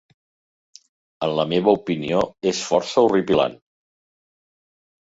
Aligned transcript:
En 1.27 1.35
la 1.41 1.45
meva 1.53 1.75
opinió 1.81 2.25
és 2.53 2.65
força 2.71 3.05
horripilant. 3.07 3.59